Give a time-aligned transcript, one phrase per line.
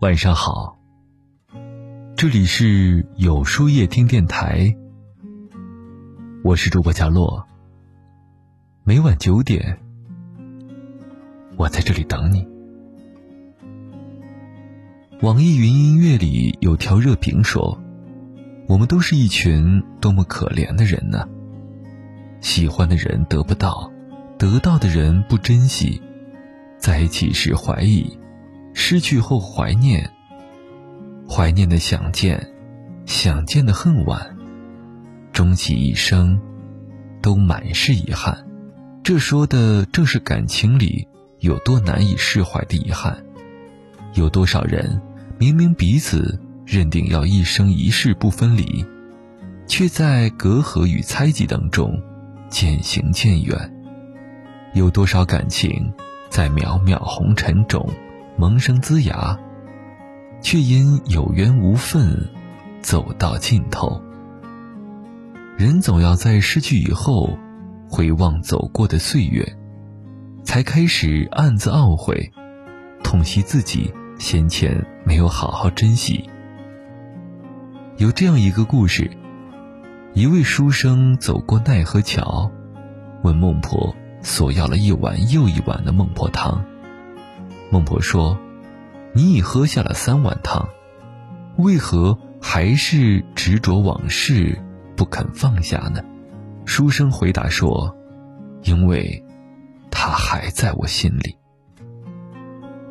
[0.00, 0.78] 晚上好，
[2.14, 4.76] 这里是有书夜听电台，
[6.44, 7.44] 我是主播佳洛。
[8.84, 9.80] 每晚九点，
[11.56, 12.46] 我在这里等你。
[15.20, 17.76] 网易云音乐里有条热评说
[18.68, 21.28] ：“我们都是一群多么可怜的人呢！
[22.40, 23.90] 喜欢的人得不到，
[24.38, 26.00] 得到的人不珍惜，
[26.78, 28.16] 在一起时怀疑。”
[28.80, 30.08] 失去后怀念，
[31.28, 32.48] 怀念的想见，
[33.06, 34.36] 想见的恨晚，
[35.32, 36.40] 终其一生，
[37.20, 38.46] 都满是遗憾。
[39.02, 41.08] 这说的正是感情里
[41.40, 43.18] 有多难以释怀的遗憾。
[44.14, 45.02] 有多少人
[45.38, 48.86] 明明彼此认定要一生一世不分离，
[49.66, 52.00] 却在隔阂与猜忌当中
[52.48, 53.74] 渐行渐远？
[54.72, 55.92] 有多少感情
[56.30, 57.84] 在渺渺红尘中？
[58.38, 59.36] 萌生滋芽，
[60.40, 62.30] 却因有缘无分，
[62.80, 64.00] 走到尽头。
[65.56, 67.36] 人总要在失去以后，
[67.90, 69.44] 回望走过的岁月，
[70.44, 72.30] 才开始暗自懊悔，
[73.02, 76.30] 痛惜自己先前没有好好珍惜。
[77.96, 79.10] 有这样一个故事：
[80.14, 82.48] 一位书生走过奈何桥，
[83.24, 86.64] 问孟婆索要了一碗又一碗的孟婆汤。
[87.70, 88.38] 孟婆说
[89.12, 90.68] ：“你已喝下了三碗汤，
[91.56, 94.58] 为何还是执着往事
[94.96, 96.02] 不肯放下呢？”
[96.64, 97.96] 书生回答说
[98.64, 99.24] ：“因为，
[99.90, 101.36] 他还在我心里。”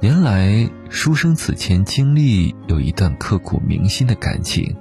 [0.01, 4.75] 原来，书生此前经历有一段刻骨铭心的感情，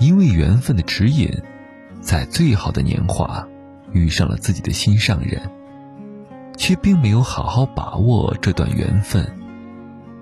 [0.00, 1.30] 因为缘分的指引，
[2.00, 3.46] 在最好的年华，
[3.92, 5.48] 遇上了自己的心上人。
[6.56, 9.26] 却并没有好好把握这段缘分，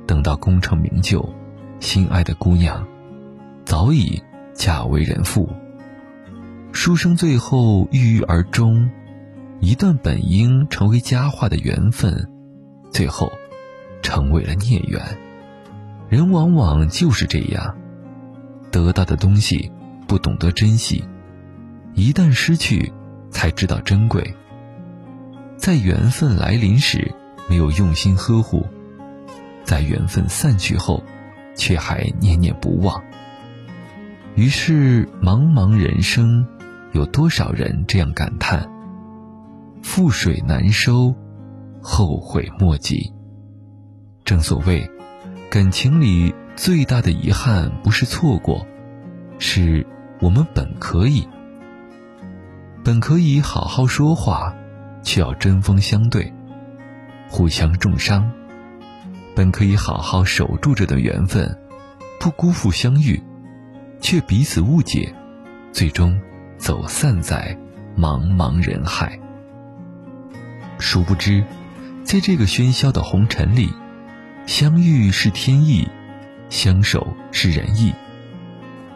[0.06, 1.26] 等到功成名就，
[1.80, 2.86] 心爱的姑娘
[3.64, 4.22] 早已
[4.52, 5.48] 嫁为人妇。
[6.72, 8.90] 书生最后郁郁而终，
[9.60, 12.28] 一段本应成为佳话的缘分，
[12.90, 13.30] 最后
[14.02, 15.00] 成为了孽缘。
[16.08, 17.76] 人往往就是这样，
[18.70, 19.70] 得到的东西
[20.06, 21.04] 不懂得珍惜，
[21.94, 22.92] 一旦失去，
[23.30, 24.34] 才知道珍贵。
[25.64, 27.10] 在缘分来临时，
[27.48, 28.66] 没有用心呵护；
[29.64, 31.02] 在缘分散去后，
[31.56, 33.02] 却还念念不忘。
[34.34, 36.46] 于是，茫茫人生，
[36.92, 38.68] 有多少人这样感叹
[39.82, 41.14] ：“覆水难收，
[41.80, 43.10] 后悔莫及。”
[44.22, 44.86] 正所谓，
[45.48, 48.66] 感情里最大的遗憾不是错过，
[49.38, 49.86] 是
[50.20, 51.26] 我们本可以，
[52.84, 54.54] 本可以好好说话。
[55.04, 56.32] 却要针锋相对，
[57.28, 58.28] 互相重伤。
[59.36, 61.56] 本可以好好守住这段缘分，
[62.18, 63.22] 不辜负相遇，
[64.00, 65.14] 却彼此误解，
[65.72, 66.20] 最终
[66.56, 67.56] 走散在
[67.96, 69.18] 茫茫人海。
[70.78, 71.44] 殊不知，
[72.04, 73.72] 在这个喧嚣的红尘里，
[74.46, 75.88] 相遇是天意，
[76.48, 77.92] 相守是人意。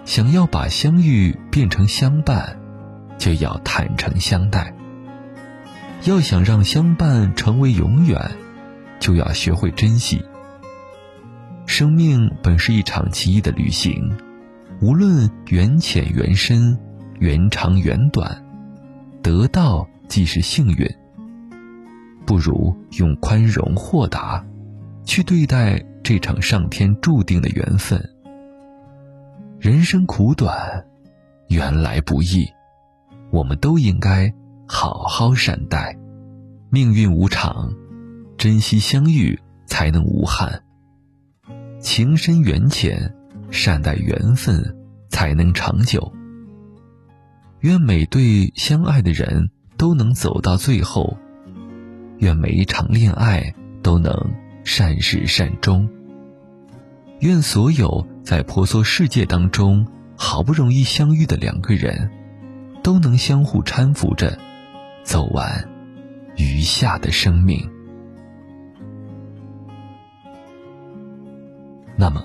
[0.05, 2.59] 想要把相遇变成相伴，
[3.19, 4.73] 就要坦诚相待。
[6.05, 8.31] 要想让相伴成为永远，
[9.01, 10.25] 就要学会珍惜。
[11.67, 14.17] 生命本是一场奇异的旅行，
[14.81, 16.79] 无论缘浅缘深、
[17.19, 18.43] 缘长缘短，
[19.23, 20.89] 得到即是幸运。
[22.25, 24.45] 不如用宽容豁达，
[25.05, 28.03] 去对待这场上天注定的缘分。
[29.59, 30.87] 人生苦短，
[31.49, 32.49] 缘来不易，
[33.31, 34.33] 我们都应该。
[34.71, 35.99] 好好善待，
[36.71, 37.73] 命运无常，
[38.37, 40.63] 珍惜相遇才能无憾。
[41.81, 43.15] 情深缘浅，
[43.51, 44.77] 善待缘分
[45.09, 46.13] 才能长久。
[47.61, 49.49] 愿每对相爱的人
[49.79, 51.17] 都能走到最后，
[52.19, 54.15] 愿每一场恋爱都能
[54.65, 55.89] 善始善终。
[57.21, 62.11] 愿所有在婆娑世界当中好不容易相遇的两个人，
[62.83, 64.39] 都能相互搀扶着。
[65.09, 65.67] 走完
[66.37, 67.67] 余下的生命。
[71.97, 72.23] 那么，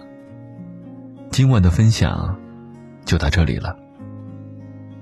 [1.31, 2.37] 今晚的分享
[3.05, 3.73] 就到这里了。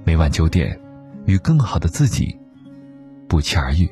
[0.03, 0.79] 每晚九点，
[1.25, 2.37] 与更好的自己
[3.27, 3.89] 不期而遇。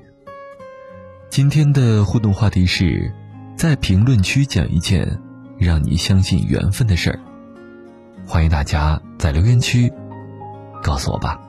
[1.32, 3.12] 今天的互动话题是，
[3.56, 5.20] 在评论区讲一件
[5.58, 7.20] 让你相信缘分的事儿。
[8.28, 9.92] 欢迎大家在留言区
[10.84, 11.49] 告诉我吧。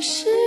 [0.00, 0.37] 是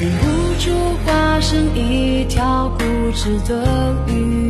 [0.00, 0.26] 忍不
[0.58, 0.70] 住
[1.04, 4.48] 化身一条固执的鱼，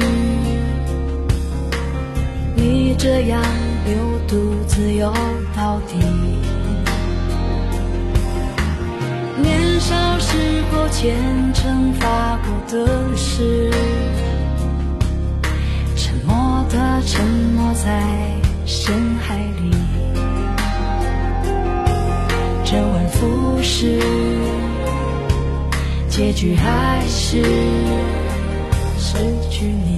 [2.54, 3.42] 你这样
[3.84, 3.96] 流
[4.28, 5.12] 独自游
[5.56, 5.96] 到底。
[9.42, 11.18] 年少时候虔
[11.52, 13.72] 诚发过的誓，
[15.96, 18.04] 沉默的沉没在
[18.66, 19.72] 深海里，
[22.64, 23.98] 周而复始。
[26.20, 27.42] 结局还是
[28.98, 29.16] 失
[29.50, 29.89] 去你。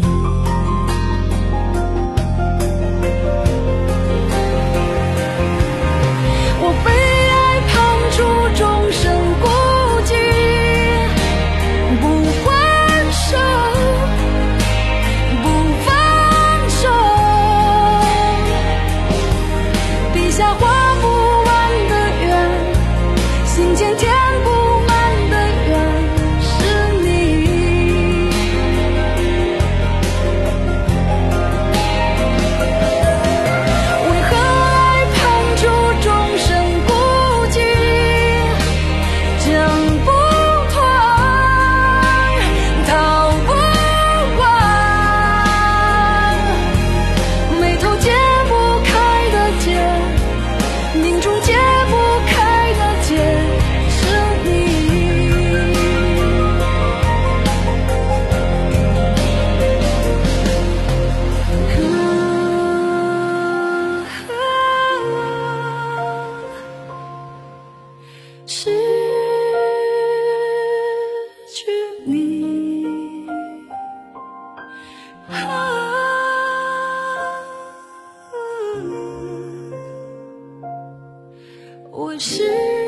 [81.92, 82.81] 我是。